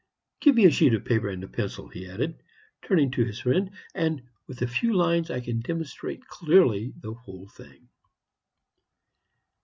[0.39, 2.41] "Give me a sheet of paper and a pencil," he added,
[2.81, 7.47] turning to his friend, "and with a few lines I can demonstrate clearly the whole
[7.47, 7.87] thing."